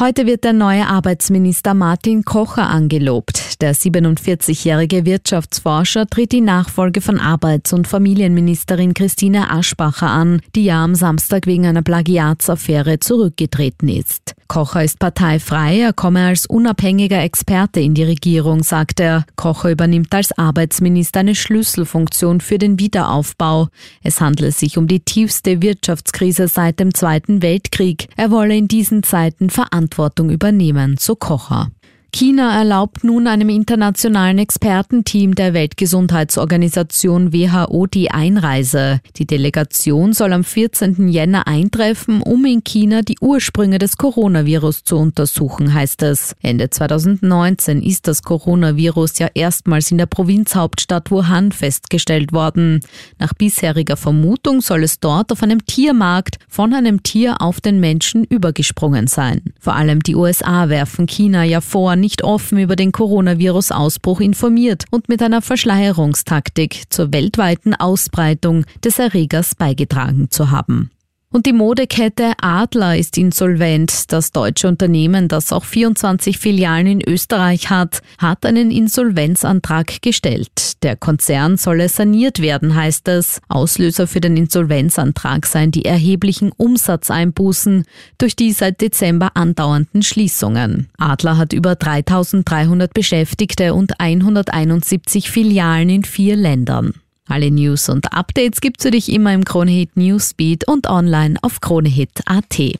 [0.00, 3.60] Heute wird der neue Arbeitsminister Martin Kocher angelobt.
[3.60, 10.84] Der 47-jährige Wirtschaftsforscher tritt die Nachfolge von Arbeits- und Familienministerin Christine Aschbacher an, die ja
[10.84, 14.36] am Samstag wegen einer Plagiatsaffäre zurückgetreten ist.
[14.46, 19.26] Kocher ist parteifrei, er komme als unabhängiger Experte in die Regierung, sagt er.
[19.36, 23.68] Kocher übernimmt als Arbeitsminister eine Schlüsselfunktion für den Wiederaufbau.
[24.02, 28.08] Es handle sich um die tiefste Wirtschaftskrise seit dem Zweiten Weltkrieg.
[28.16, 29.87] Er wolle in diesen Zeiten Verantwortung
[30.30, 31.70] übernehmen, so Kocher.
[32.10, 39.00] China erlaubt nun einem internationalen Expertenteam der Weltgesundheitsorganisation WHO die Einreise.
[39.16, 41.08] Die Delegation soll am 14.
[41.08, 46.34] Jänner eintreffen, um in China die Ursprünge des Coronavirus zu untersuchen, heißt es.
[46.40, 52.80] Ende 2019 ist das Coronavirus ja erstmals in der Provinzhauptstadt Wuhan festgestellt worden.
[53.18, 58.24] Nach bisheriger Vermutung soll es dort auf einem Tiermarkt von einem Tier auf den Menschen
[58.24, 59.42] übergesprungen sein.
[59.60, 65.08] Vor allem die USA werfen China ja vor, nicht offen über den Coronavirus-Ausbruch informiert und
[65.08, 70.90] mit einer Verschleierungstaktik zur weltweiten Ausbreitung des Erregers beigetragen zu haben.
[71.30, 74.10] Und die Modekette Adler ist insolvent.
[74.12, 80.82] Das deutsche Unternehmen, das auch 24 Filialen in Österreich hat, hat einen Insolvenzantrag gestellt.
[80.82, 83.42] Der Konzern solle saniert werden, heißt es.
[83.48, 87.84] Auslöser für den Insolvenzantrag seien die erheblichen Umsatzeinbußen
[88.16, 90.88] durch die seit Dezember andauernden Schließungen.
[90.96, 96.94] Adler hat über 3300 Beschäftigte und 171 Filialen in vier Ländern.
[97.28, 102.78] Alle News und Updates gibt's für dich immer im Kronehit Newsbeat und online auf kronehit.at.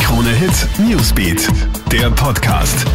[0.00, 1.48] Kronehit Newsbeat,
[1.90, 2.86] der Podcast.